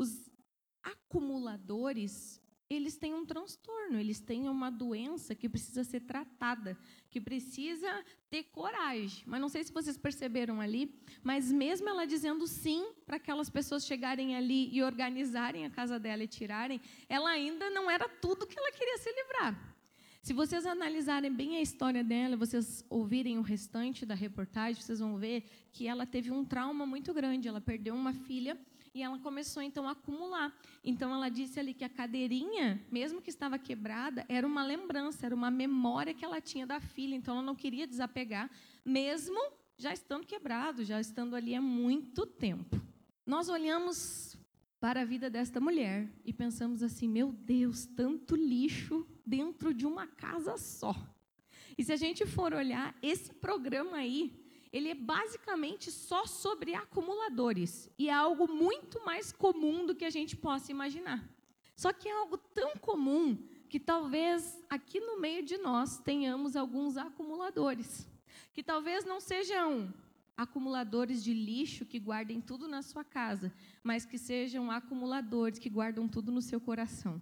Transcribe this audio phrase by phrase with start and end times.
[0.00, 0.30] Os
[0.82, 6.74] acumuladores, eles têm um transtorno, eles têm uma doença que precisa ser tratada,
[7.10, 9.22] que precisa ter coragem.
[9.26, 10.90] Mas não sei se vocês perceberam ali,
[11.22, 16.24] mas mesmo ela dizendo sim para aquelas pessoas chegarem ali e organizarem a casa dela
[16.24, 19.76] e tirarem, ela ainda não era tudo que ela queria se livrar.
[20.22, 25.18] Se vocês analisarem bem a história dela, vocês ouvirem o restante da reportagem, vocês vão
[25.18, 27.48] ver que ela teve um trauma muito grande.
[27.48, 28.58] Ela perdeu uma filha
[28.94, 30.54] e ela começou então a acumular.
[30.82, 35.34] Então ela disse ali que a cadeirinha, mesmo que estava quebrada, era uma lembrança, era
[35.34, 37.14] uma memória que ela tinha da filha.
[37.14, 38.50] Então ela não queria desapegar,
[38.84, 39.40] mesmo
[39.78, 42.80] já estando quebrado, já estando ali há muito tempo.
[43.24, 44.36] Nós olhamos
[44.80, 50.06] para a vida desta mulher e pensamos assim: meu Deus, tanto lixo dentro de uma
[50.06, 50.96] casa só.
[51.78, 54.39] E se a gente for olhar, esse programa aí,
[54.72, 57.90] ele é basicamente só sobre acumuladores.
[57.98, 61.28] E é algo muito mais comum do que a gente possa imaginar.
[61.74, 63.36] Só que é algo tão comum
[63.68, 68.06] que talvez aqui no meio de nós tenhamos alguns acumuladores.
[68.52, 69.92] Que talvez não sejam
[70.36, 76.08] acumuladores de lixo que guardem tudo na sua casa, mas que sejam acumuladores que guardam
[76.08, 77.20] tudo no seu coração.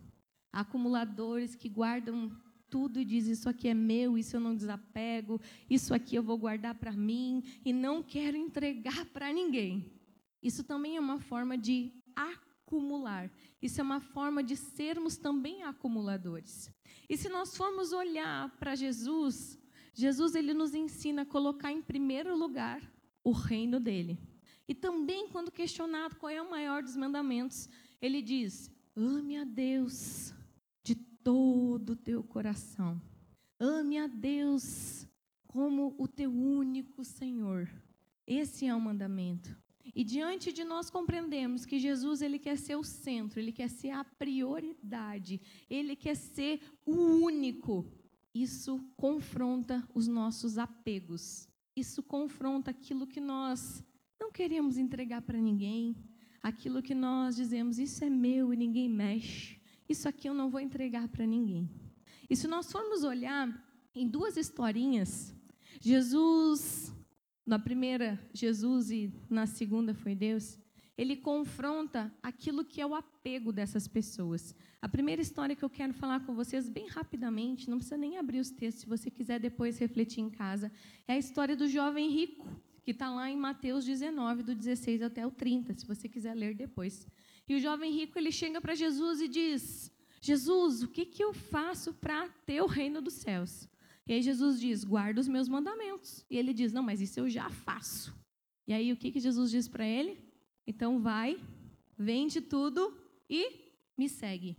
[0.52, 2.30] Acumuladores que guardam
[2.70, 6.38] tudo e diz: Isso aqui é meu, isso eu não desapego, isso aqui eu vou
[6.38, 9.90] guardar para mim e não quero entregar para ninguém.
[10.42, 13.30] Isso também é uma forma de acumular.
[13.60, 16.70] Isso é uma forma de sermos também acumuladores.
[17.08, 19.58] E se nós formos olhar para Jesus,
[19.92, 22.80] Jesus ele nos ensina a colocar em primeiro lugar
[23.24, 24.18] o reino dele.
[24.68, 27.68] E também quando questionado qual é o maior dos mandamentos,
[28.00, 30.34] ele diz: ame a Deus
[31.28, 32.98] todo o teu coração.
[33.60, 35.06] Ame a Deus
[35.46, 37.68] como o teu único Senhor.
[38.26, 39.54] Esse é o mandamento.
[39.94, 43.90] E diante de nós compreendemos que Jesus ele quer ser o centro, ele quer ser
[43.90, 47.84] a prioridade, ele quer ser o único.
[48.34, 51.46] Isso confronta os nossos apegos.
[51.76, 53.84] Isso confronta aquilo que nós
[54.18, 55.94] não queremos entregar para ninguém,
[56.42, 59.57] aquilo que nós dizemos isso é meu e ninguém mexe
[59.88, 61.68] isso aqui eu não vou entregar para ninguém.
[62.28, 63.48] E se nós formos olhar
[63.94, 65.34] em duas historinhas,
[65.80, 66.92] Jesus,
[67.46, 70.58] na primeira, Jesus e na segunda foi Deus,
[70.96, 74.54] ele confronta aquilo que é o apego dessas pessoas.
[74.82, 78.40] A primeira história que eu quero falar com vocês, bem rapidamente, não precisa nem abrir
[78.40, 80.72] os textos, se você quiser depois refletir em casa,
[81.06, 82.46] é a história do jovem rico,
[82.82, 86.54] que está lá em Mateus 19, do 16 até o 30, se você quiser ler
[86.54, 87.06] depois.
[87.48, 91.32] E o jovem rico ele chega para Jesus e diz: Jesus, o que, que eu
[91.32, 93.68] faço para ter o reino dos céus?
[94.06, 96.24] E aí Jesus diz: guarda os meus mandamentos.
[96.30, 98.14] E ele diz: não, mas isso eu já faço.
[98.66, 100.18] E aí o que, que Jesus diz para ele?
[100.66, 101.40] Então vai,
[101.96, 102.96] vende tudo
[103.28, 104.56] e me segue.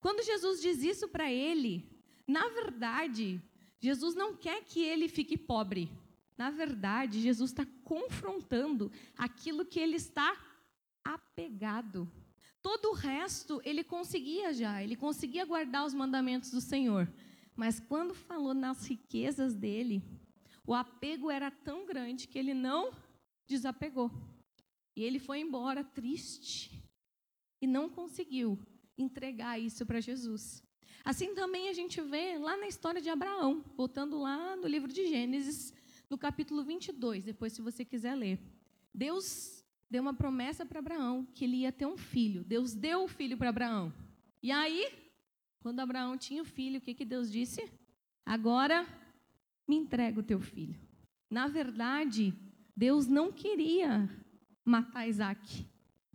[0.00, 1.86] Quando Jesus diz isso para ele,
[2.26, 3.40] na verdade,
[3.78, 5.90] Jesus não quer que ele fique pobre.
[6.38, 10.34] Na verdade, Jesus está confrontando aquilo que ele está
[11.04, 12.10] apegado.
[12.62, 17.10] Todo o resto ele conseguia já, ele conseguia guardar os mandamentos do Senhor.
[17.56, 20.02] Mas quando falou nas riquezas dele,
[20.66, 22.92] o apego era tão grande que ele não
[23.46, 24.10] desapegou.
[24.96, 26.70] E ele foi embora triste
[27.60, 28.58] e não conseguiu
[28.96, 30.62] entregar isso para Jesus.
[31.04, 35.08] Assim também a gente vê lá na história de Abraão, voltando lá no livro de
[35.08, 35.72] Gênesis,
[36.08, 38.38] no capítulo 22, depois se você quiser ler.
[38.92, 39.59] Deus
[39.90, 42.44] deu uma promessa para Abraão que ele ia ter um filho.
[42.44, 43.92] Deus deu o filho para Abraão.
[44.42, 44.88] E aí,
[45.60, 47.68] quando Abraão tinha o filho, o que, que Deus disse?
[48.24, 48.86] Agora
[49.68, 50.78] me entrega o teu filho.
[51.28, 52.32] Na verdade,
[52.76, 54.08] Deus não queria
[54.64, 55.66] matar Isaac,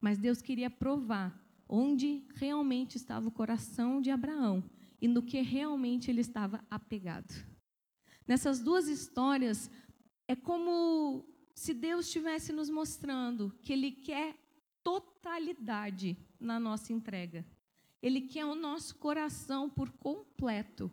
[0.01, 1.37] mas Deus queria provar
[1.67, 4.63] onde realmente estava o coração de Abraão
[5.01, 7.33] e no que realmente ele estava apegado.
[8.27, 9.69] Nessas duas histórias,
[10.27, 11.25] é como
[11.55, 14.35] se Deus estivesse nos mostrando que Ele quer
[14.83, 17.45] totalidade na nossa entrega,
[18.01, 20.91] Ele quer o nosso coração por completo,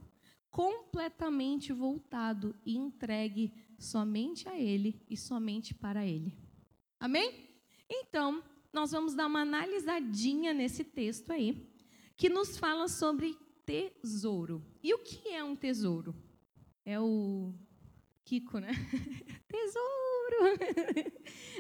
[0.51, 6.39] completamente voltado e entregue somente a Ele e somente para Ele.
[7.01, 7.51] Amém?
[7.91, 8.43] Então,
[8.73, 11.69] nós vamos dar uma analisadinha nesse texto aí,
[12.17, 13.37] que nos fala sobre
[13.67, 14.65] tesouro.
[14.83, 16.15] E o que é um tesouro?
[16.85, 17.53] É o
[18.25, 18.73] Kiko, né?
[19.49, 20.59] Tesouro!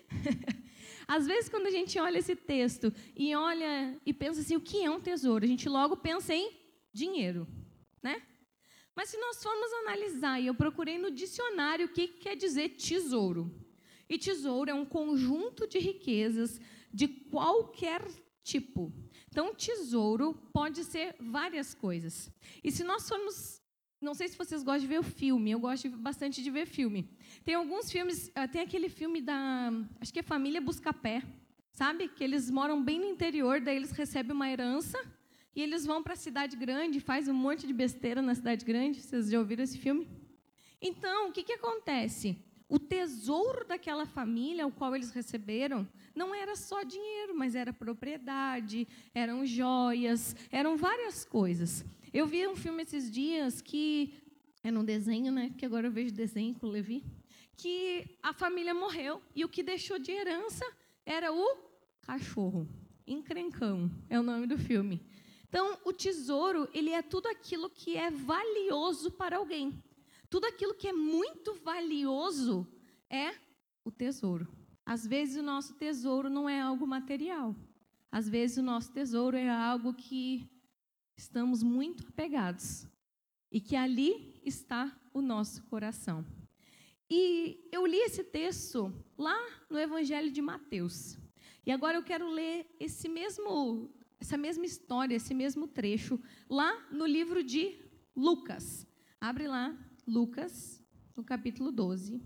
[1.06, 4.84] Às vezes, quando a gente olha esse texto e olha e pensa assim, o que
[4.84, 5.44] é um tesouro?
[5.44, 6.50] A gente logo pensa em
[6.92, 7.46] dinheiro,
[8.02, 8.22] né?
[8.94, 13.50] Mas se nós formos analisar, e eu procurei no dicionário o que quer dizer tesouro.
[14.08, 16.60] E tesouro é um conjunto de riquezas
[16.92, 18.02] de qualquer
[18.42, 18.92] tipo.
[19.28, 22.30] Então, tesouro pode ser várias coisas.
[22.62, 23.61] E se nós formos.
[24.02, 27.08] Não sei se vocês gostam de ver o filme, eu gosto bastante de ver filme.
[27.44, 29.70] Tem alguns filmes, ah, tem aquele filme da.
[30.00, 31.22] Acho que é Família Buscapé,
[31.70, 32.08] sabe?
[32.08, 34.98] Que eles moram bem no interior, daí eles recebem uma herança
[35.54, 39.00] e eles vão para a cidade grande, faz um monte de besteira na cidade grande.
[39.00, 40.08] Vocês já ouviram esse filme?
[40.80, 42.36] Então, o que, que acontece?
[42.68, 48.88] O tesouro daquela família, o qual eles receberam, não era só dinheiro, mas era propriedade,
[49.14, 51.84] eram joias, eram várias coisas.
[52.12, 54.12] Eu vi um filme esses dias que
[54.62, 55.50] era um desenho, né?
[55.56, 57.02] Que agora eu vejo desenho com o Levi,
[57.56, 60.62] que a família morreu e o que deixou de herança
[61.06, 61.56] era o
[62.02, 62.68] cachorro.
[63.06, 65.00] Encrencão é o nome do filme.
[65.48, 69.82] Então, o tesouro, ele é tudo aquilo que é valioso para alguém.
[70.28, 72.66] Tudo aquilo que é muito valioso
[73.08, 73.34] é
[73.82, 74.46] o tesouro.
[74.84, 77.56] Às vezes o nosso tesouro não é algo material.
[78.10, 80.51] Às vezes o nosso tesouro é algo que
[81.22, 82.86] estamos muito apegados
[83.50, 86.26] e que ali está o nosso coração.
[87.08, 89.38] E eu li esse texto lá
[89.70, 91.16] no Evangelho de Mateus.
[91.64, 93.88] E agora eu quero ler esse mesmo
[94.18, 97.76] essa mesma história, esse mesmo trecho lá no livro de
[98.14, 98.86] Lucas.
[99.20, 99.76] Abre lá
[100.06, 100.80] Lucas,
[101.16, 102.22] no capítulo 12,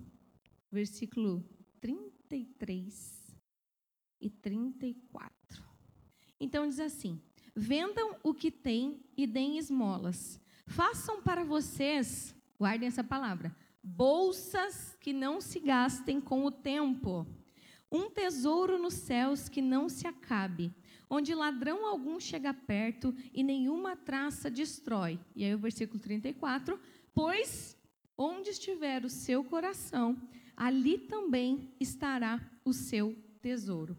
[0.71, 1.43] versículo
[1.81, 3.37] 33
[4.21, 5.65] e 34.
[6.39, 7.21] Então diz assim:
[7.57, 10.39] Vendam o que têm e deem esmolas.
[10.67, 17.27] Façam para vocês, guardem essa palavra, bolsas que não se gastem com o tempo,
[17.91, 20.71] um tesouro nos céus que não se acabe,
[21.09, 25.19] onde ladrão algum chega perto e nenhuma traça destrói.
[25.35, 26.79] E aí o versículo 34
[27.17, 27.75] Pois
[28.19, 30.21] onde estiver o seu coração,
[30.55, 33.97] ali também estará o seu tesouro.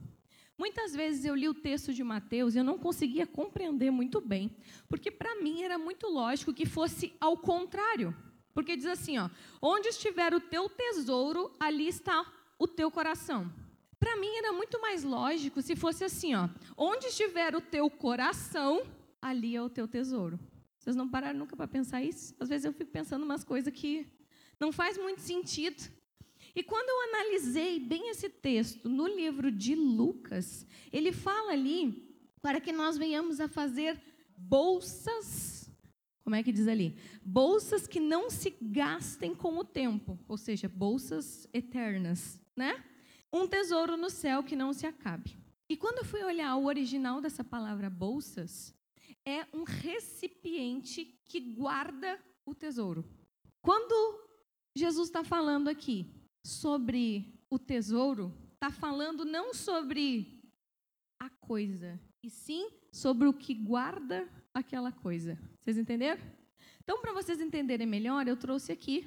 [0.58, 4.56] Muitas vezes eu li o texto de Mateus e eu não conseguia compreender muito bem,
[4.90, 8.16] porque para mim era muito lógico que fosse ao contrário.
[8.54, 9.30] Porque diz assim, ó,
[9.62, 12.26] onde estiver o teu tesouro, ali está
[12.58, 13.54] o teu coração.
[14.00, 18.82] Para mim era muito mais lógico se fosse assim, ó, onde estiver o teu coração,
[19.22, 20.40] ali é o teu tesouro.
[20.80, 22.34] Vocês não pararam nunca para pensar isso?
[22.40, 24.08] Às vezes eu fico pensando umas coisas que
[24.60, 25.92] não faz muito sentido.
[26.58, 32.12] E quando eu analisei bem esse texto no livro de Lucas, ele fala ali
[32.42, 34.02] para que nós venhamos a fazer
[34.36, 35.70] bolsas,
[36.24, 36.98] como é que diz ali?
[37.24, 42.84] Bolsas que não se gastem com o tempo, ou seja, bolsas eternas, né?
[43.32, 45.38] Um tesouro no céu que não se acabe.
[45.70, 48.74] E quando eu fui olhar o original dessa palavra bolsas,
[49.24, 53.06] é um recipiente que guarda o tesouro.
[53.62, 54.26] Quando
[54.76, 56.17] Jesus está falando aqui
[56.48, 60.42] sobre o tesouro, está falando não sobre
[61.20, 65.38] a coisa, e sim sobre o que guarda aquela coisa.
[65.62, 66.22] Vocês entenderam?
[66.82, 69.06] Então, para vocês entenderem melhor, eu trouxe aqui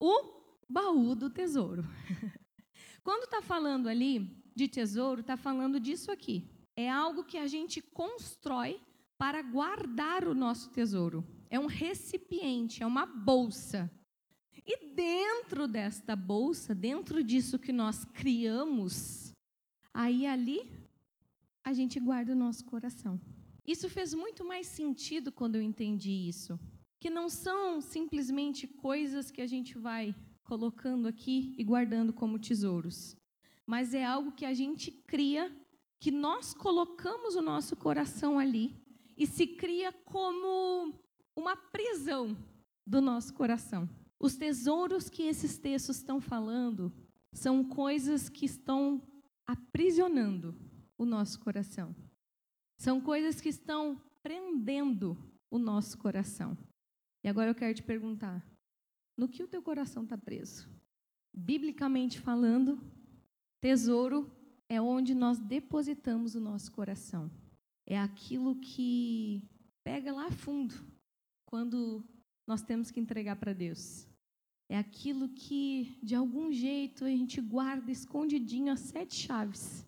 [0.00, 1.84] o baú do tesouro.
[3.04, 6.50] Quando está falando ali de tesouro, está falando disso aqui.
[6.76, 8.80] É algo que a gente constrói
[9.16, 11.24] para guardar o nosso tesouro.
[11.48, 13.90] É um recipiente, é uma bolsa.
[14.66, 19.32] E dentro desta bolsa, dentro disso que nós criamos,
[19.92, 20.70] aí ali
[21.62, 23.20] a gente guarda o nosso coração.
[23.66, 26.58] Isso fez muito mais sentido quando eu entendi isso.
[26.98, 33.16] Que não são simplesmente coisas que a gente vai colocando aqui e guardando como tesouros,
[33.66, 35.50] mas é algo que a gente cria,
[35.98, 38.76] que nós colocamos o nosso coração ali
[39.16, 40.94] e se cria como
[41.34, 42.36] uma prisão
[42.86, 43.88] do nosso coração.
[44.18, 46.92] Os tesouros que esses textos estão falando
[47.32, 49.02] são coisas que estão
[49.46, 50.56] aprisionando
[50.96, 51.94] o nosso coração.
[52.78, 55.16] São coisas que estão prendendo
[55.50, 56.56] o nosso coração.
[57.22, 58.44] E agora eu quero te perguntar:
[59.16, 60.68] no que o teu coração está preso?
[61.32, 62.80] Biblicamente falando,
[63.60, 64.30] tesouro
[64.68, 67.30] é onde nós depositamos o nosso coração
[67.86, 69.42] é aquilo que
[69.82, 70.74] pega lá fundo
[71.44, 72.04] quando
[72.46, 74.06] nós temos que entregar para Deus.
[74.68, 79.86] É aquilo que, de algum jeito, a gente guarda escondidinho as sete chaves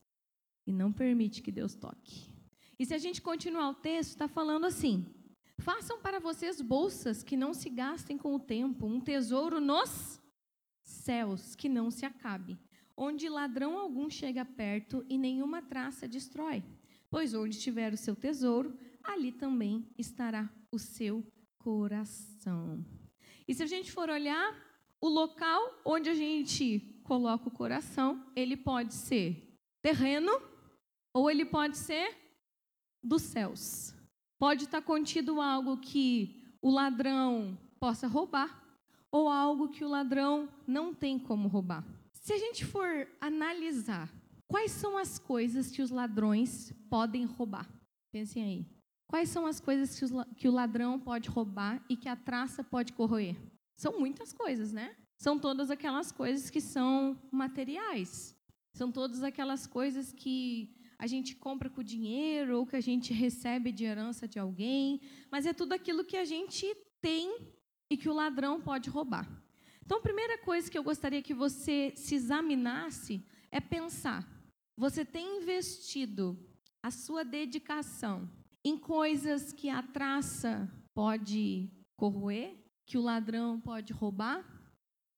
[0.66, 2.30] e não permite que Deus toque.
[2.78, 5.06] E se a gente continuar o texto, está falando assim:
[5.58, 10.20] façam para vocês bolsas que não se gastem com o tempo, um tesouro nos
[10.82, 12.58] céus que não se acabe,
[12.96, 16.62] onde ladrão algum chega perto e nenhuma traça destrói.
[17.08, 21.25] Pois onde estiver o seu tesouro, ali também estará o seu
[21.66, 22.87] coração.
[23.49, 24.54] E se a gente for olhar,
[25.00, 30.30] o local onde a gente coloca o coração, ele pode ser terreno
[31.12, 32.16] ou ele pode ser
[33.02, 33.92] dos céus.
[34.38, 38.62] Pode estar contido algo que o ladrão possa roubar
[39.11, 41.85] ou algo que o ladrão não tem como roubar.
[42.12, 44.08] Se a gente for analisar
[44.46, 47.68] quais são as coisas que os ladrões podem roubar,
[48.12, 48.75] pensem aí.
[49.06, 50.00] Quais são as coisas
[50.36, 53.36] que o ladrão pode roubar e que a traça pode corroer?
[53.76, 54.96] São muitas coisas, né?
[55.16, 58.36] São todas aquelas coisas que são materiais.
[58.75, 63.70] São todas aquelas coisas que a gente compra com dinheiro ou que a gente recebe
[63.70, 66.66] de herança de alguém, mas é tudo aquilo que a gente
[67.00, 67.38] tem
[67.90, 69.26] e que o ladrão pode roubar.
[69.84, 74.26] Então, a primeira coisa que eu gostaria que você se examinasse é pensar:
[74.76, 76.36] você tem investido
[76.82, 78.28] a sua dedicação
[78.66, 82.52] em coisas que a traça pode corroer,
[82.85, 84.44] que o ladrão pode roubar?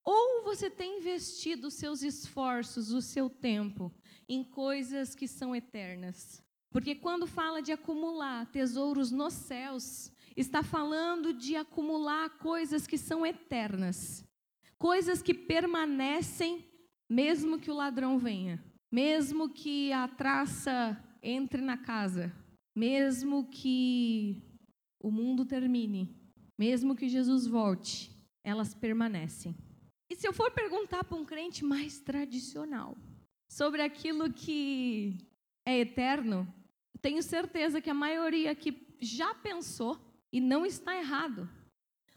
[0.05, 3.91] Ou você tem investido os seus esforços, o seu tempo
[4.29, 6.45] em coisas que são eternas?
[6.71, 13.25] Porque quando fala de acumular tesouros nos céus, está falando de acumular coisas que são
[13.25, 14.23] eternas,
[14.79, 16.67] coisas que permanecem
[17.09, 18.63] mesmo que o ladrão venha,
[18.93, 22.31] mesmo que a traça entre na casa,
[22.79, 24.41] mesmo que
[25.01, 26.17] o mundo termine,
[26.57, 28.09] mesmo que Jesus volte,
[28.45, 29.57] elas permanecem.
[30.09, 32.97] E se eu for perguntar para um crente mais tradicional
[33.51, 35.19] sobre aquilo que
[35.67, 36.47] é eterno,
[37.03, 39.99] tenho certeza que a maioria que já pensou
[40.33, 41.51] e não está errado.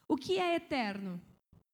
[0.08, 1.20] O que é eterno?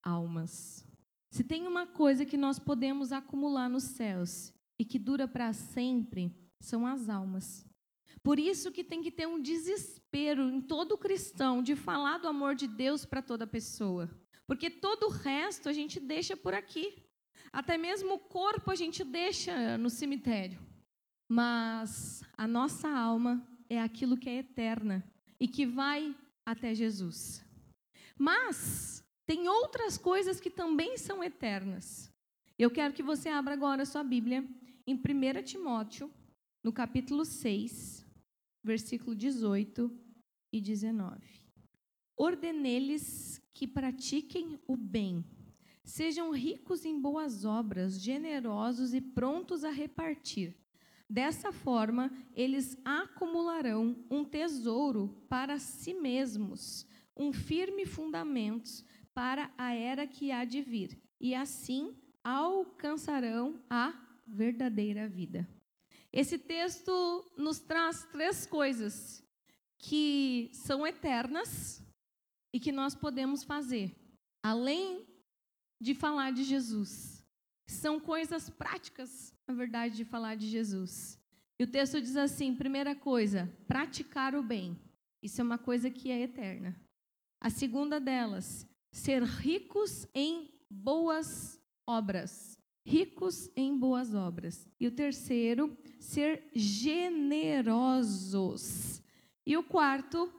[0.01, 0.87] Almas.
[1.29, 6.33] Se tem uma coisa que nós podemos acumular nos céus e que dura para sempre,
[6.61, 7.66] são as almas.
[8.27, 12.55] Por isso que tem que ter um desespero em todo cristão de falar do amor
[12.55, 14.09] de Deus para toda pessoa.
[14.45, 17.01] Porque todo o resto a gente deixa por aqui.
[17.53, 20.59] Até mesmo o corpo a gente deixa no cemitério.
[21.29, 26.13] Mas a nossa alma é aquilo que é eterna e que vai
[26.45, 27.41] até Jesus.
[28.19, 32.13] Mas tem outras coisas que também são eternas.
[32.59, 34.45] Eu quero que você abra agora a sua Bíblia
[34.85, 36.11] em 1 Timóteo,
[36.61, 37.96] no capítulo 6,
[38.67, 39.89] versículo 18
[40.51, 41.17] e 19.
[42.17, 45.23] Ordenei-lhes que pratiquem o bem,
[45.85, 50.53] sejam ricos em boas obras, generosos e prontos a repartir.
[51.09, 58.83] Dessa forma, eles acumularão um tesouro para si mesmos, um firme fundamento
[59.13, 63.93] para a era que há de vir, e assim alcançarão a
[64.27, 65.47] verdadeira vida.
[66.17, 69.23] Esse texto nos traz três coisas
[69.77, 71.79] que são eternas
[72.51, 73.95] e que nós podemos fazer,
[74.41, 75.05] além
[75.79, 77.23] de falar de Jesus.
[77.67, 81.21] São coisas práticas, na verdade, de falar de Jesus.
[81.59, 84.75] E o texto diz assim: primeira coisa, praticar o bem.
[85.21, 86.75] Isso é uma coisa que é eterna.
[87.39, 92.57] A segunda delas, ser ricos em boas obras
[92.87, 94.65] ricos em boas obras.
[94.79, 97.53] E o terceiro, ser generosos.
[99.45, 100.33] E o quarto,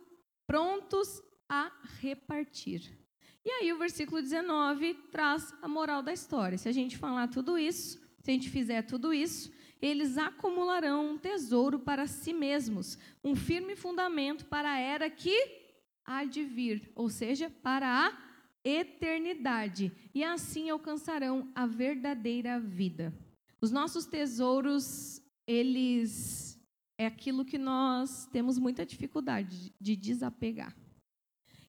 [0.47, 1.71] prontos a
[2.01, 2.99] repartir.
[3.45, 6.59] E aí o versículo 19 traz a moral da história.
[6.59, 11.19] Se a gente falar tudo isso, se a gente fizer tudo isso, eles acumularão um
[11.19, 15.39] tesouro para si mesmos, um firme fundamento para a era que
[16.05, 18.19] há de vir, ou seja, para a
[18.65, 23.15] eternidade, e assim alcançarão a verdadeira vida.
[23.61, 26.61] Os nossos tesouros, eles
[26.99, 30.77] é aquilo que nós temos muita dificuldade de desapegar.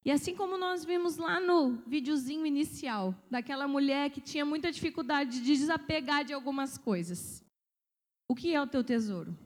[0.04, 5.42] E assim como nós vimos lá no videozinho inicial, daquela mulher que tinha muita dificuldade
[5.42, 7.46] de desapegar de algumas coisas.
[8.28, 9.38] O que é o teu tesouro?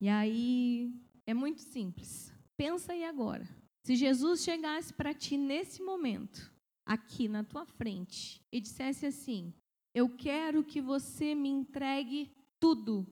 [0.00, 0.92] E aí
[1.26, 2.32] é muito simples.
[2.56, 3.48] Pensa aí agora.
[3.84, 6.52] Se Jesus chegasse para ti nesse momento
[6.86, 9.52] aqui na tua frente e dissesse assim:
[9.94, 13.06] Eu quero que você me entregue tudo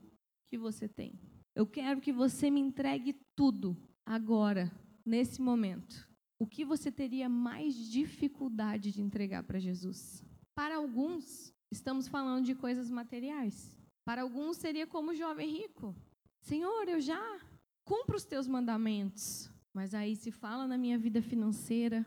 [0.52, 1.18] que você tem.
[1.54, 4.70] Eu quero que você me entregue tudo agora,
[5.02, 6.06] nesse momento.
[6.38, 10.22] O que você teria mais dificuldade de entregar para Jesus?
[10.54, 13.74] Para alguns, estamos falando de coisas materiais.
[14.04, 15.96] Para alguns seria como o jovem rico.
[16.42, 17.40] Senhor, eu já
[17.82, 19.50] cumpro os teus mandamentos.
[19.72, 22.04] Mas aí se fala na minha vida financeira,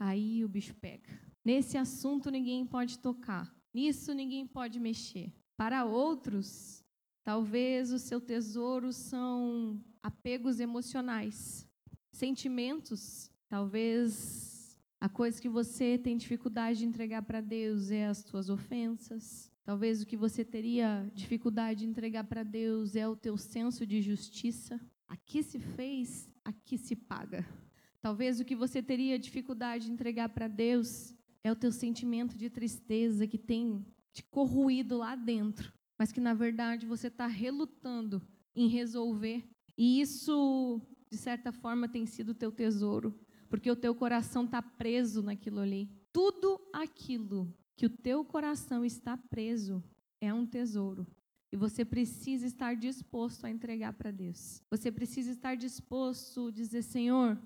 [0.00, 1.10] aí o bicho pega.
[1.44, 5.30] Nesse assunto ninguém pode tocar, nisso ninguém pode mexer.
[5.58, 6.81] Para outros,
[7.24, 11.68] talvez o seu tesouro são apegos emocionais,
[12.10, 13.30] sentimentos.
[13.48, 19.50] Talvez a coisa que você tem dificuldade de entregar para Deus é as suas ofensas.
[19.64, 24.02] Talvez o que você teria dificuldade de entregar para Deus é o teu senso de
[24.02, 24.80] justiça.
[25.06, 27.46] Aqui se fez, aqui se paga.
[28.00, 31.14] Talvez o que você teria dificuldade de entregar para Deus
[31.44, 36.34] é o teu sentimento de tristeza que tem te corroído lá dentro, mas que na
[36.34, 38.20] verdade você está relutando
[38.56, 39.48] em resolver.
[39.78, 43.16] E isso, de certa forma, tem sido o teu tesouro,
[43.48, 45.88] porque o teu coração está preso naquilo ali.
[46.12, 49.80] Tudo aquilo que o teu coração está preso
[50.20, 51.06] é um tesouro.
[51.52, 54.60] E você precisa estar disposto a entregar para Deus.
[54.72, 57.40] Você precisa estar disposto a dizer: Senhor,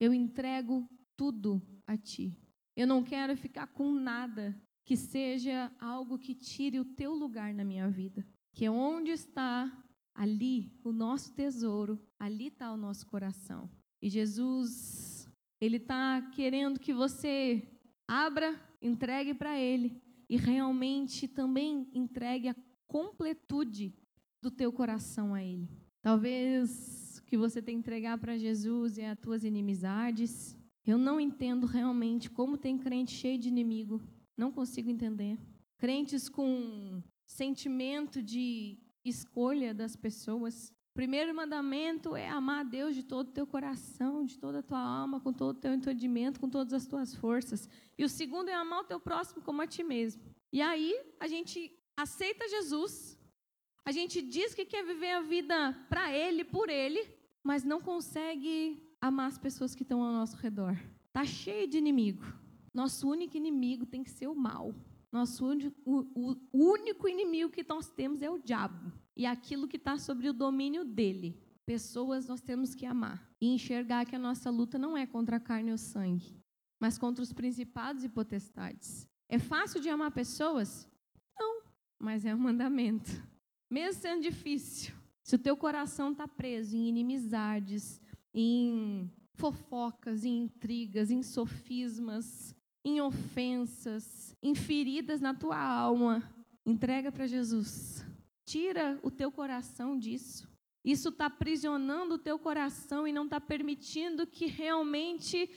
[0.00, 0.88] eu entrego
[1.18, 2.34] tudo a Ti.
[2.74, 7.64] Eu não quero ficar com nada que seja algo que tire o teu lugar na
[7.64, 8.26] minha vida.
[8.52, 9.72] Que é onde está
[10.14, 13.68] ali o nosso tesouro, ali está o nosso coração.
[14.00, 15.28] E Jesus,
[15.60, 17.66] Ele está querendo que você
[18.06, 23.94] abra, entregue para Ele e realmente também entregue a completude
[24.42, 25.68] do teu coração a Ele.
[26.02, 30.54] Talvez o que você tem que entregar para Jesus é as tuas inimizades.
[30.86, 34.02] Eu não entendo realmente como tem crente cheio de inimigo.
[34.36, 35.38] Não consigo entender.
[35.78, 40.70] Crentes com sentimento de escolha das pessoas.
[40.90, 44.62] O primeiro mandamento é amar a Deus de todo o teu coração, de toda a
[44.62, 47.68] tua alma, com todo o teu entendimento, com todas as tuas forças.
[47.98, 50.22] E o segundo é amar o teu próximo como a ti mesmo.
[50.52, 53.18] E aí a gente aceita Jesus,
[53.84, 57.06] a gente diz que quer viver a vida para Ele, por Ele,
[57.42, 60.76] mas não consegue amar as pessoas que estão ao nosso redor.
[61.12, 62.24] Tá cheio de inimigo.
[62.74, 64.74] Nosso único inimigo tem que ser o mal.
[65.12, 69.76] Nosso único, o, o único inimigo que nós temos é o diabo e aquilo que
[69.76, 71.40] está sobre o domínio dele.
[71.64, 75.40] Pessoas nós temos que amar e enxergar que a nossa luta não é contra a
[75.40, 76.36] carne ou sangue,
[76.80, 79.08] mas contra os principados e potestades.
[79.28, 80.86] É fácil de amar pessoas?
[81.38, 81.62] Não,
[81.98, 83.10] mas é um mandamento.
[83.70, 88.00] Mesmo sendo difícil, se o teu coração está preso em inimizades,
[88.34, 96.22] em fofocas, em intrigas, em sofismas, em ofensas, em feridas na tua alma,
[96.66, 98.04] entrega para Jesus.
[98.44, 100.46] Tira o teu coração disso.
[100.84, 105.50] Isso está aprisionando o teu coração e não está permitindo que realmente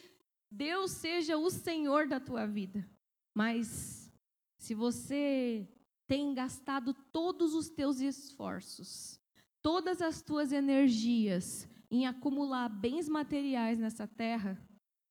[0.50, 2.90] Deus seja o Senhor da tua vida.
[3.36, 4.10] Mas
[4.58, 5.68] se você
[6.08, 9.20] tem gastado todos os teus esforços,
[9.62, 14.58] todas as tuas energias em acumular bens materiais nessa terra,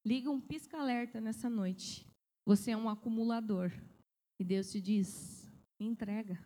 [0.07, 2.07] liga um pisca-alerta nessa noite.
[2.47, 3.73] Você é um acumulador.
[4.39, 6.39] E Deus te diz: entrega.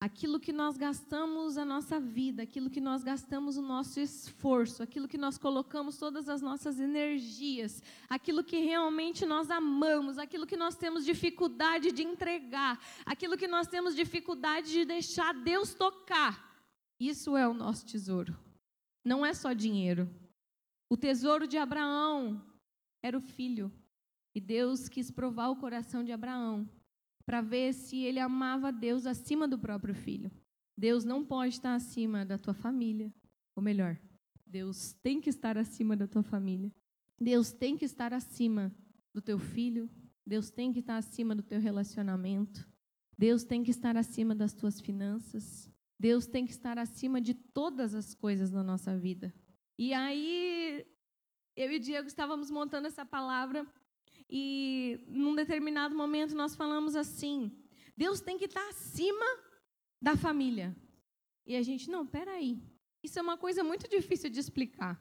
[0.00, 5.08] Aquilo que nós gastamos a nossa vida, aquilo que nós gastamos o nosso esforço, aquilo
[5.08, 10.76] que nós colocamos todas as nossas energias, aquilo que realmente nós amamos, aquilo que nós
[10.76, 16.54] temos dificuldade de entregar, aquilo que nós temos dificuldade de deixar Deus tocar,
[17.00, 18.36] isso é o nosso tesouro.
[19.02, 20.08] Não é só dinheiro.
[20.90, 22.44] O tesouro de Abraão
[23.04, 23.70] era o filho.
[24.34, 26.66] E Deus quis provar o coração de Abraão
[27.26, 30.30] para ver se ele amava Deus acima do próprio filho.
[30.76, 33.12] Deus não pode estar acima da tua família,
[33.54, 33.98] ou melhor,
[34.46, 36.72] Deus tem que estar acima da tua família.
[37.20, 38.74] Deus tem que estar acima
[39.12, 39.88] do teu filho,
[40.26, 42.66] Deus tem que estar acima do teu relacionamento.
[43.16, 45.70] Deus tem que estar acima das tuas finanças.
[46.00, 49.32] Deus tem que estar acima de todas as coisas na nossa vida.
[49.78, 50.84] E aí,
[51.56, 53.66] eu e o Diego estávamos montando essa palavra
[54.28, 57.52] e num determinado momento nós falamos assim:
[57.96, 59.26] Deus tem que estar acima
[60.00, 60.76] da família.
[61.46, 62.62] E a gente, não, peraí.
[63.02, 65.00] Isso é uma coisa muito difícil de explicar.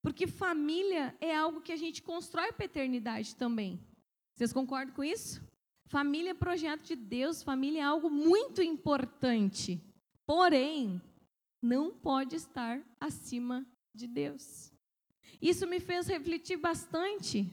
[0.00, 3.80] Porque família é algo que a gente constrói para a eternidade também.
[4.34, 5.42] Vocês concordam com isso?
[5.86, 9.80] Família é projeto de Deus, família é algo muito importante.
[10.26, 11.00] Porém,
[11.62, 14.72] não pode estar acima de Deus.
[15.40, 17.50] Isso me fez refletir bastante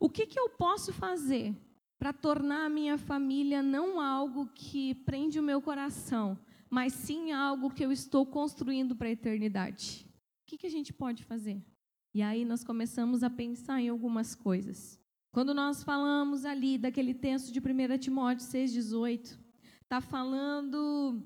[0.00, 1.54] o que, que eu posso fazer
[1.98, 6.38] para tornar a minha família não algo que prende o meu coração,
[6.70, 10.06] mas sim algo que eu estou construindo para a eternidade?
[10.42, 11.60] O que, que a gente pode fazer?
[12.14, 14.98] E aí nós começamos a pensar em algumas coisas.
[15.32, 19.38] Quando nós falamos ali daquele texto de 1 Timóteo 6,18,
[19.82, 21.22] está falando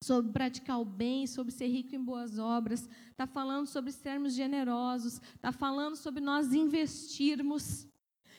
[0.00, 5.20] sobre praticar o bem, sobre ser rico em boas obras, está falando sobre sermos generosos,
[5.34, 7.86] está falando sobre nós investirmos.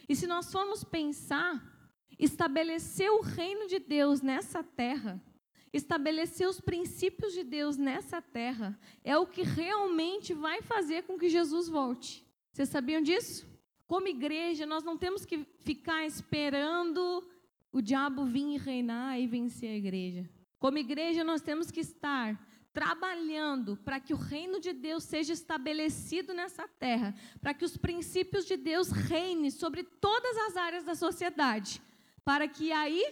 [0.08, 1.62] E se nós formos pensar,
[2.18, 5.22] estabelecer o reino de Deus nessa terra,
[5.72, 11.30] estabelecer os princípios de Deus nessa terra, é o que realmente vai fazer com que
[11.30, 12.26] Jesus volte.
[12.52, 13.48] Vocês sabiam disso?
[13.86, 17.28] Como igreja, nós não temos que ficar esperando
[17.72, 20.30] o diabo vir e reinar e vencer a igreja.
[20.60, 22.38] Como igreja, nós temos que estar
[22.74, 28.46] trabalhando para que o reino de Deus seja estabelecido nessa terra, para que os princípios
[28.46, 31.82] de Deus reinem sobre todas as áreas da sociedade,
[32.24, 33.04] para que aí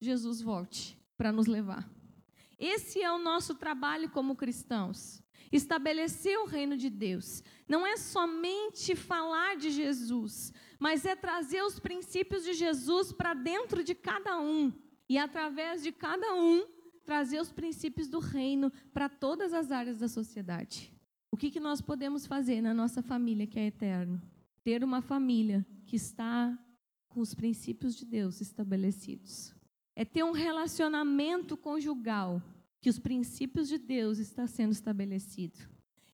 [0.00, 1.88] Jesus volte para nos levar.
[2.58, 5.22] Esse é o nosso trabalho como cristãos.
[5.50, 7.42] Estabelecer o reino de Deus.
[7.68, 13.84] Não é somente falar de Jesus, mas é trazer os princípios de Jesus para dentro
[13.84, 14.72] de cada um.
[15.08, 16.66] E através de cada um,
[17.04, 20.92] trazer os princípios do reino para todas as áreas da sociedade.
[21.30, 24.20] O que, que nós podemos fazer na nossa família que é eterno?
[24.62, 26.56] Ter uma família que está
[27.08, 29.54] com os princípios de Deus estabelecidos.
[29.94, 32.42] É ter um relacionamento conjugal
[32.80, 35.58] que os princípios de Deus está sendo estabelecido.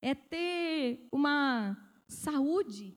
[0.03, 2.97] É ter uma saúde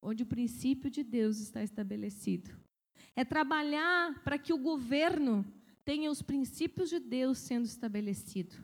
[0.00, 2.50] onde o princípio de Deus está estabelecido.
[3.16, 5.44] É trabalhar para que o governo
[5.88, 8.54] tenha os princípios de Deus sendo estabelecido.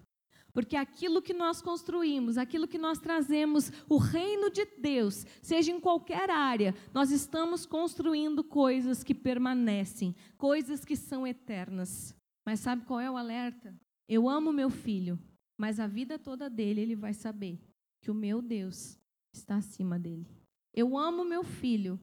[0.53, 5.81] Porque aquilo que nós construímos, aquilo que nós trazemos, o reino de Deus, seja em
[5.81, 12.15] qualquer área, nós estamos construindo coisas que permanecem, coisas que são eternas.
[12.45, 13.75] Mas sabe qual é o alerta?
[14.07, 15.19] Eu amo meu filho,
[15.59, 17.59] mas a vida toda dele ele vai saber
[18.03, 19.01] que o meu Deus
[19.33, 20.29] está acima dele.
[20.75, 21.99] Eu amo meu filho,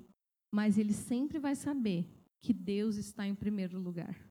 [0.52, 2.10] mas ele sempre vai saber
[2.42, 4.31] que Deus está em primeiro lugar.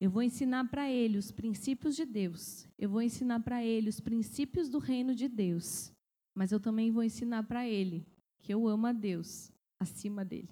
[0.00, 2.66] Eu vou ensinar para ele os princípios de Deus.
[2.78, 5.92] Eu vou ensinar para ele os princípios do reino de Deus.
[6.34, 8.06] Mas eu também vou ensinar para ele
[8.40, 10.48] que eu amo a Deus acima dele.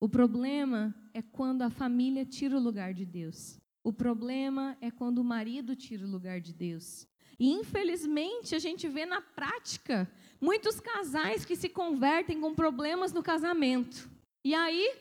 [0.00, 3.60] O problema é quando a família tira o lugar de Deus.
[3.84, 7.06] O problema é quando o marido tira o lugar de Deus.
[7.38, 13.22] E infelizmente a gente vê na prática muitos casais que se convertem com problemas no
[13.22, 14.10] casamento.
[14.44, 14.96] E aí,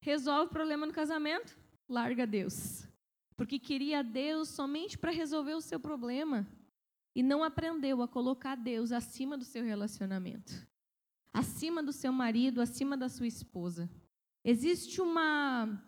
[0.00, 1.54] resolve o problema no casamento,
[1.86, 2.83] larga Deus
[3.36, 6.46] porque queria Deus somente para resolver o seu problema
[7.14, 10.66] e não aprendeu a colocar Deus acima do seu relacionamento,
[11.32, 13.90] acima do seu marido, acima da sua esposa.
[14.44, 15.82] Existe uma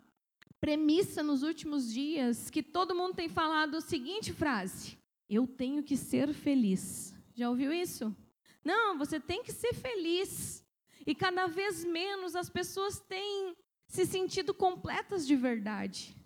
[0.59, 4.97] premissa nos últimos dias que todo mundo tem falado a seguinte frase:
[5.29, 7.13] Eu tenho que ser feliz.
[7.35, 8.15] Já ouviu isso?
[8.63, 10.65] Não, você tem que ser feliz.
[11.05, 13.55] E cada vez menos as pessoas têm
[13.87, 16.16] se sentido completas de verdade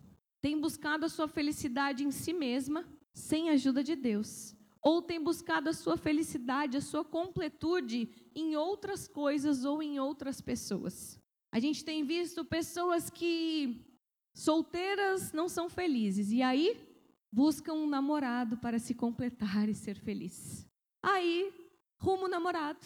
[0.41, 5.21] tem buscado a sua felicidade em si mesma, sem a ajuda de Deus, ou tem
[5.21, 11.19] buscado a sua felicidade, a sua completude em outras coisas ou em outras pessoas.
[11.51, 13.85] A gente tem visto pessoas que
[14.33, 16.81] solteiras não são felizes e aí
[17.31, 20.65] buscam um namorado para se completar e ser feliz.
[21.03, 21.53] Aí,
[21.99, 22.85] rumo namorado,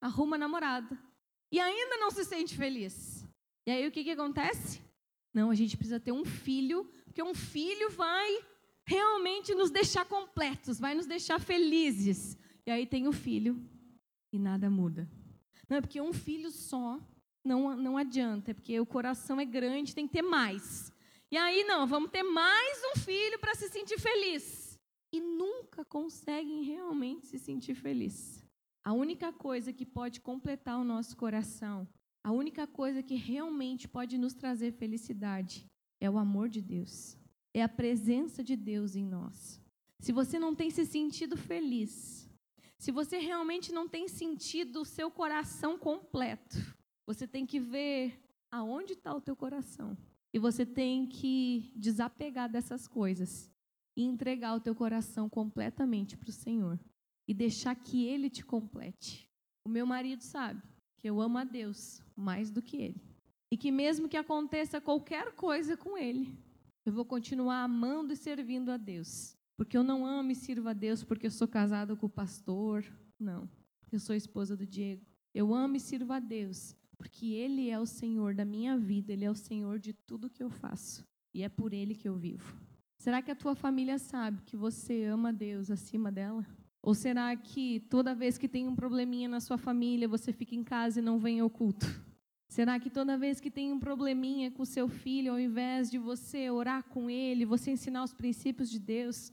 [0.00, 0.98] arruma namorada
[1.52, 3.26] e ainda não se sente feliz.
[3.66, 4.85] E aí o que, que acontece?
[5.36, 8.42] Não, a gente precisa ter um filho, porque um filho vai
[8.86, 12.38] realmente nos deixar completos, vai nos deixar felizes.
[12.64, 13.62] E aí tem o filho
[14.32, 15.06] e nada muda.
[15.68, 16.98] Não, é porque um filho só
[17.44, 20.90] não, não adianta, é porque o coração é grande, tem que ter mais.
[21.30, 24.80] E aí, não, vamos ter mais um filho para se sentir feliz.
[25.12, 28.42] E nunca conseguem realmente se sentir feliz.
[28.82, 31.86] A única coisa que pode completar o nosso coração
[32.26, 35.64] a única coisa que realmente pode nos trazer felicidade
[36.00, 37.16] é o amor de Deus,
[37.54, 39.62] é a presença de Deus em nós.
[40.00, 42.28] Se você não tem se sentido feliz,
[42.76, 46.56] se você realmente não tem sentido o seu coração completo,
[47.06, 49.96] você tem que ver aonde está o teu coração.
[50.34, 53.48] E você tem que desapegar dessas coisas
[53.96, 56.76] e entregar o teu coração completamente para o Senhor
[57.28, 59.30] e deixar que Ele te complete.
[59.64, 60.60] O meu marido sabe
[60.96, 63.00] que eu amo a Deus mais do que Ele.
[63.50, 66.36] E que mesmo que aconteça qualquer coisa com Ele,
[66.84, 69.36] eu vou continuar amando e servindo a Deus.
[69.56, 72.84] Porque eu não amo e sirvo a Deus porque eu sou casada com o pastor.
[73.18, 73.48] Não.
[73.90, 75.04] Eu sou esposa do Diego.
[75.34, 79.24] Eu amo e sirvo a Deus porque Ele é o Senhor da minha vida, Ele
[79.24, 81.06] é o Senhor de tudo que eu faço.
[81.34, 82.56] E é por Ele que eu vivo.
[82.98, 86.46] Será que a tua família sabe que você ama Deus acima dela?
[86.86, 90.62] Ou será que toda vez que tem um probleminha na sua família, você fica em
[90.62, 91.84] casa e não vem ao culto?
[92.48, 96.48] Será que toda vez que tem um probleminha com seu filho, ao invés de você
[96.48, 99.32] orar com ele, você ensinar os princípios de Deus,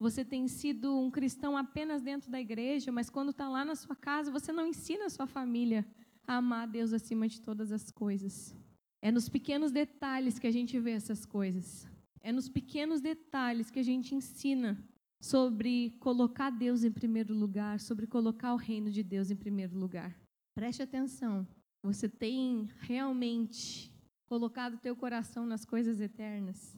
[0.00, 3.94] você tem sido um cristão apenas dentro da igreja, mas quando está lá na sua
[3.94, 5.86] casa, você não ensina a sua família
[6.26, 8.52] a amar a Deus acima de todas as coisas?
[9.00, 11.86] É nos pequenos detalhes que a gente vê essas coisas.
[12.20, 14.76] É nos pequenos detalhes que a gente ensina
[15.20, 20.18] sobre colocar Deus em primeiro lugar, sobre colocar o reino de Deus em primeiro lugar.
[20.54, 21.46] Preste atenção.
[21.82, 23.92] Você tem realmente
[24.26, 26.76] colocado teu coração nas coisas eternas?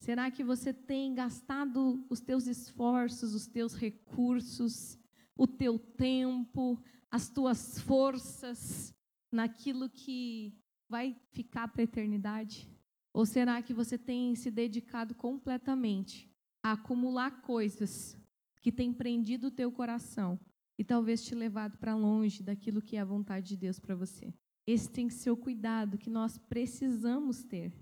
[0.00, 4.98] Será que você tem gastado os teus esforços, os teus recursos,
[5.36, 8.94] o teu tempo, as tuas forças
[9.32, 10.54] naquilo que
[10.88, 12.68] vai ficar para a eternidade?
[13.12, 16.29] Ou será que você tem se dedicado completamente
[16.62, 18.16] a acumular coisas
[18.60, 20.38] que têm prendido o teu coração
[20.78, 24.32] e talvez te levado para longe daquilo que é a vontade de Deus para você?
[24.66, 27.72] Esse tem que ser o cuidado que nós precisamos ter.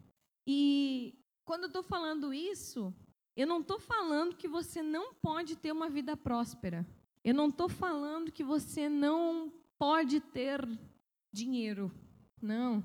[0.47, 2.95] E quando eu estou falando isso,
[3.37, 6.87] eu não estou falando que você não pode ter uma vida próspera.
[7.23, 10.67] Eu não estou falando que você não pode ter
[11.33, 11.93] dinheiro.
[12.41, 12.83] Não.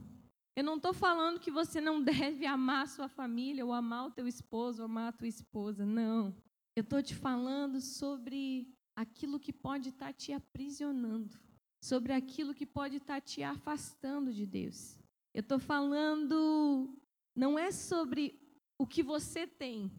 [0.55, 4.27] Eu não estou falando que você não deve amar sua família, ou amar o teu
[4.27, 5.85] esposo, ou amar a tua esposa.
[5.85, 6.35] Não.
[6.75, 11.39] Eu estou te falando sobre aquilo que pode estar tá te aprisionando,
[11.83, 14.97] sobre aquilo que pode estar tá te afastando de Deus.
[15.33, 16.95] Eu estou falando,
[17.35, 18.39] não é sobre
[18.77, 19.91] o que você tem,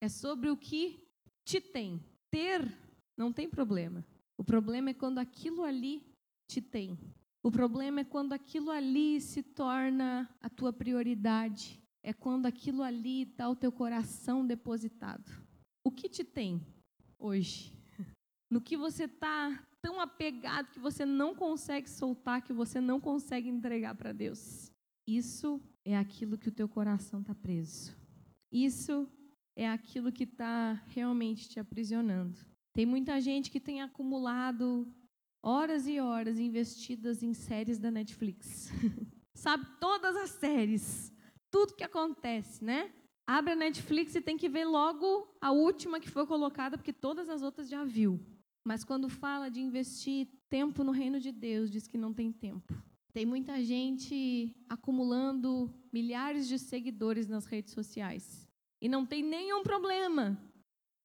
[0.00, 1.06] é sobre o que
[1.44, 2.02] te tem.
[2.30, 2.72] Ter
[3.16, 4.04] não tem problema.
[4.38, 6.02] O problema é quando aquilo ali
[6.48, 6.98] te tem.
[7.42, 11.82] O problema é quando aquilo ali se torna a tua prioridade.
[12.02, 15.30] É quando aquilo ali está o teu coração depositado.
[15.84, 16.60] O que te tem
[17.18, 17.74] hoje?
[18.50, 23.48] No que você está tão apegado que você não consegue soltar, que você não consegue
[23.48, 24.70] entregar para Deus?
[25.06, 27.96] Isso é aquilo que o teu coração está preso.
[28.52, 29.08] Isso
[29.56, 32.38] é aquilo que está realmente te aprisionando.
[32.72, 34.86] Tem muita gente que tem acumulado
[35.42, 38.70] horas e horas investidas em séries da Netflix.
[39.34, 41.12] Sabe todas as séries,
[41.50, 42.92] tudo que acontece, né?
[43.26, 47.28] Abre a Netflix e tem que ver logo a última que foi colocada, porque todas
[47.28, 48.20] as outras já viu.
[48.64, 52.74] Mas quando fala de investir tempo no reino de Deus, diz que não tem tempo.
[53.12, 58.48] Tem muita gente acumulando milhares de seguidores nas redes sociais.
[58.80, 60.38] E não tem nenhum problema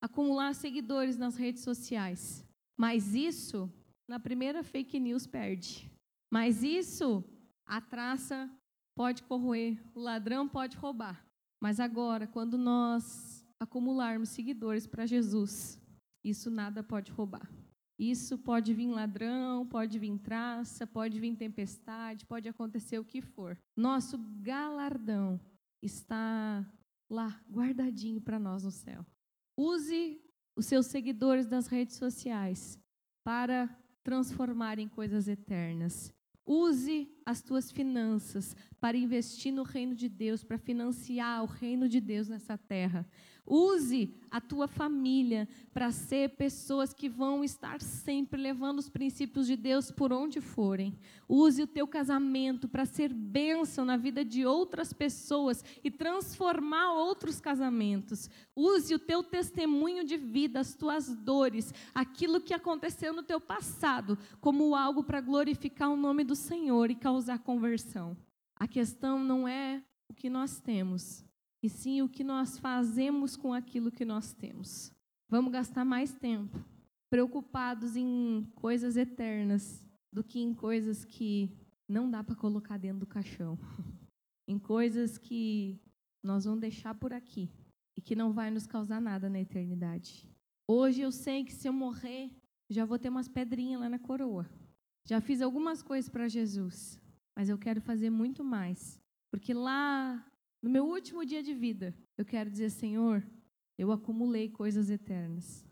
[0.01, 2.45] acumular seguidores nas redes sociais.
[2.77, 3.71] Mas isso,
[4.07, 5.89] na primeira fake news, perde.
[6.31, 7.23] Mas isso,
[7.65, 8.49] a traça
[8.95, 11.25] pode corroer, o ladrão pode roubar.
[11.61, 15.79] Mas agora, quando nós acumularmos seguidores para Jesus,
[16.23, 17.49] isso nada pode roubar.
[17.97, 23.57] Isso pode vir ladrão, pode vir traça, pode vir tempestade, pode acontecer o que for.
[23.75, 25.39] Nosso galardão
[25.81, 26.65] está
[27.09, 29.05] lá, guardadinho para nós no céu.
[29.57, 30.21] Use
[30.57, 32.77] os seus seguidores das redes sociais
[33.23, 33.69] para
[34.05, 36.13] transformar em coisas eternas.
[36.45, 41.99] Use as tuas finanças para investir no reino de Deus, para financiar o reino de
[41.99, 43.03] Deus nessa terra.
[43.47, 49.55] Use a tua família para ser pessoas que vão estar sempre levando os princípios de
[49.55, 50.97] Deus por onde forem.
[51.29, 57.39] Use o teu casamento para ser bênção na vida de outras pessoas e transformar outros
[57.39, 58.29] casamentos.
[58.55, 64.17] Use o teu testemunho de vida, as tuas dores, aquilo que aconteceu no teu passado,
[64.41, 68.17] como algo para glorificar o nome do Senhor e causar conversão.
[68.55, 71.23] A questão não é o que nós temos,
[71.65, 74.93] e sim o que nós fazemos com aquilo que nós temos.
[75.27, 76.63] Vamos gastar mais tempo
[77.09, 81.49] preocupados em coisas eternas do que em coisas que
[81.89, 83.57] não dá para colocar dentro do caixão.
[84.47, 85.81] em coisas que
[86.23, 87.49] nós vamos deixar por aqui
[87.97, 90.29] e que não vai nos causar nada na eternidade.
[90.67, 92.29] Hoje eu sei que se eu morrer,
[92.69, 94.47] já vou ter umas pedrinhas lá na coroa.
[95.03, 97.01] Já fiz algumas coisas para Jesus,
[97.35, 99.01] mas eu quero fazer muito mais,
[99.31, 100.23] porque lá
[100.65, 103.23] no meu último dia de vida, eu quero dizer, Senhor,
[103.77, 105.63] eu acumulei coisas eternas.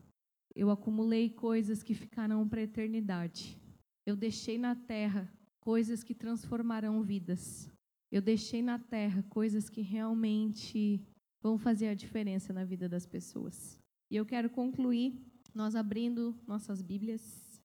[0.55, 3.59] Eu acumulei coisas que ficarão para a eternidade.
[4.05, 5.27] Eu deixei na terra
[5.59, 7.67] coisas que transformarão vidas.
[8.11, 11.01] Eu deixei na terra coisas que realmente
[11.41, 13.79] vão fazer a diferença na vida das pessoas.
[14.11, 15.19] E eu quero concluir
[15.55, 17.59] nós abrindo nossas Bíblias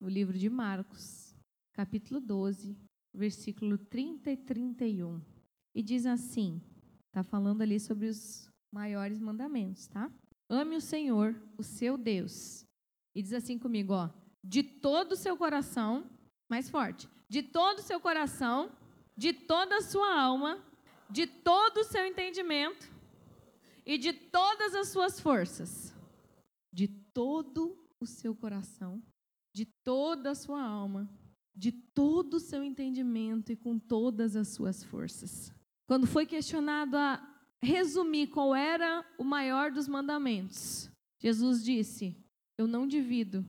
[0.00, 1.34] no livro de Marcos,
[1.72, 2.78] capítulo 12,
[3.12, 5.37] versículo 30 e 31.
[5.78, 6.60] E diz assim:
[7.06, 10.12] está falando ali sobre os maiores mandamentos, tá?
[10.50, 12.66] Ame o Senhor, o seu Deus.
[13.14, 14.10] E diz assim comigo, ó,
[14.42, 16.10] de todo o seu coração,
[16.50, 18.72] mais forte, de todo o seu coração,
[19.16, 20.60] de toda a sua alma,
[21.08, 22.90] de todo o seu entendimento
[23.86, 25.94] e de todas as suas forças.
[26.72, 29.00] De todo o seu coração,
[29.54, 31.08] de toda a sua alma,
[31.54, 35.56] de todo o seu entendimento e com todas as suas forças.
[35.88, 37.18] Quando foi questionado a
[37.62, 42.14] resumir qual era o maior dos mandamentos, Jesus disse:
[42.58, 43.42] Eu não divido,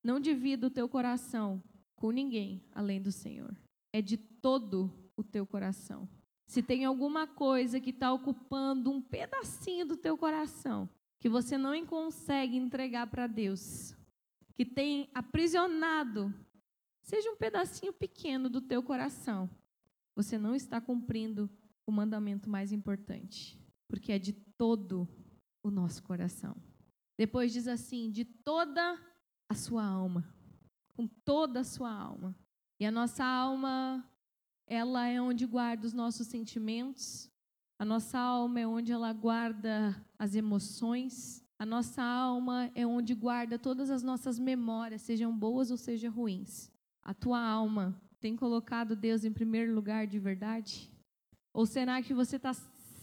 [0.00, 1.60] não divido o teu coração
[1.96, 3.52] com ninguém além do Senhor.
[3.92, 6.08] É de todo o teu coração.
[6.46, 11.84] Se tem alguma coisa que está ocupando um pedacinho do teu coração, que você não
[11.84, 13.92] consegue entregar para Deus,
[14.54, 16.32] que tem aprisionado,
[17.00, 19.50] seja um pedacinho pequeno do teu coração,
[20.14, 21.50] você não está cumprindo
[21.86, 25.08] o mandamento mais importante, porque é de todo
[25.62, 26.56] o nosso coração.
[27.18, 28.98] Depois diz assim: de toda
[29.48, 30.28] a sua alma,
[30.94, 32.34] com toda a sua alma.
[32.80, 34.04] E a nossa alma,
[34.66, 37.30] ela é onde guarda os nossos sentimentos,
[37.78, 43.58] a nossa alma é onde ela guarda as emoções, a nossa alma é onde guarda
[43.58, 46.70] todas as nossas memórias, sejam boas ou sejam ruins.
[47.02, 50.91] A tua alma tem colocado Deus em primeiro lugar de verdade?
[51.52, 52.52] Ou será que você está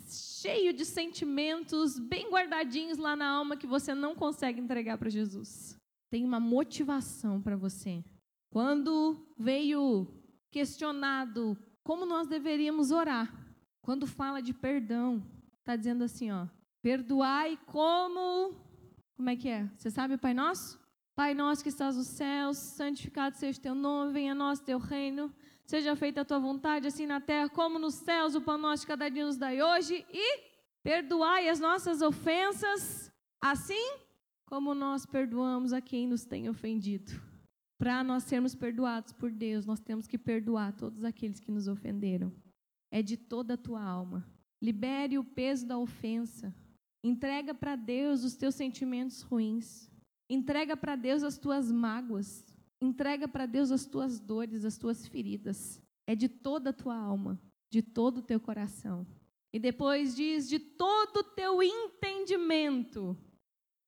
[0.10, 5.78] cheio de sentimentos bem guardadinhos lá na alma que você não consegue entregar para Jesus?
[6.10, 8.04] Tem uma motivação para você.
[8.52, 10.08] Quando veio
[10.52, 13.32] questionado como nós deveríamos orar,
[13.82, 15.24] quando fala de perdão,
[15.60, 16.48] está dizendo assim, ó,
[16.82, 18.56] perdoai como,
[19.16, 19.70] como é que é?
[19.76, 20.79] Você sabe Pai Nosso?
[21.20, 24.80] Pai nosso que estás nos céus, santificado seja o teu nome, venha a nós teu
[24.80, 25.30] reino,
[25.66, 29.10] seja feita a tua vontade, assim na terra como nos céus, o pão nosso cada
[29.10, 30.44] dia nos dai hoje, e
[30.82, 33.98] perdoai as nossas ofensas, assim
[34.46, 37.12] como nós perdoamos a quem nos tem ofendido.
[37.78, 42.34] Para nós sermos perdoados por Deus, nós temos que perdoar todos aqueles que nos ofenderam.
[42.90, 44.26] É de toda a tua alma.
[44.64, 46.56] Libere o peso da ofensa.
[47.04, 49.89] Entrega para Deus os teus sentimentos ruins.
[50.30, 52.46] Entrega para Deus as tuas mágoas.
[52.80, 55.82] Entrega para Deus as tuas dores, as tuas feridas.
[56.06, 59.08] É de toda a tua alma, de todo o teu coração.
[59.52, 63.18] E depois diz de todo o teu entendimento,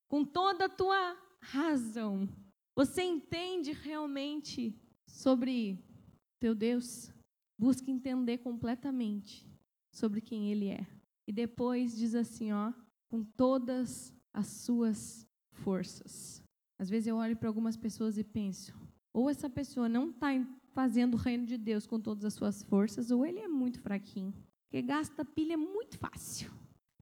[0.09, 2.27] com toda a tua razão.
[2.75, 4.75] Você entende realmente
[5.07, 5.77] sobre
[6.39, 7.11] teu Deus?
[7.59, 9.45] Busque entender completamente
[9.93, 10.87] sobre quem Ele é.
[11.27, 12.73] E depois diz assim, ó,
[13.09, 15.27] com todas as suas
[15.63, 16.43] forças.
[16.79, 18.73] Às vezes eu olho para algumas pessoas e penso,
[19.13, 20.29] ou essa pessoa não está
[20.73, 24.33] fazendo o reino de Deus com todas as suas forças, ou ele é muito fraquinho,
[24.63, 26.51] porque gasta pilha muito fácil.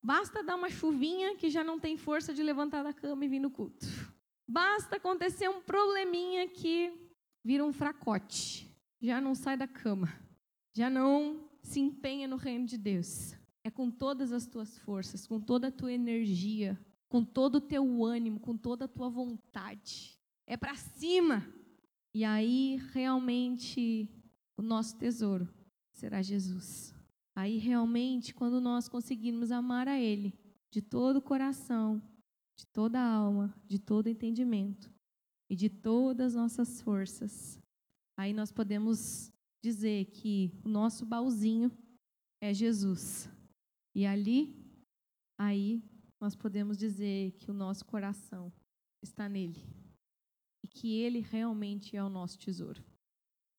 [0.02, 3.40] Basta dar uma chuvinha que já não tem força de levantar da cama e vir
[3.40, 3.86] no culto.
[4.48, 6.92] Basta acontecer um probleminha que
[7.44, 8.68] vira um fracote,
[9.02, 10.10] já não sai da cama,
[10.76, 13.36] já não se empenha no reino de Deus.
[13.64, 18.06] É com todas as tuas forças, com toda a tua energia, com todo o teu
[18.06, 20.18] ânimo, com toda a tua vontade.
[20.48, 21.46] É para cima.
[22.14, 24.08] E aí realmente
[24.58, 25.48] o nosso tesouro
[25.92, 26.94] será Jesus.
[27.36, 30.34] Aí realmente, quando nós conseguirmos amar a Ele
[30.72, 32.02] de todo o coração,
[32.58, 34.92] de toda a alma, de todo o entendimento
[35.50, 37.58] e de todas as nossas forças,
[38.18, 39.32] aí nós podemos
[39.64, 41.72] dizer que o nosso baúzinho
[42.42, 43.30] é Jesus.
[43.96, 44.54] E ali,
[45.40, 45.82] aí
[46.20, 48.52] nós podemos dizer que o nosso coração
[49.02, 49.66] está nele
[50.64, 52.84] e que ele realmente é o nosso tesouro.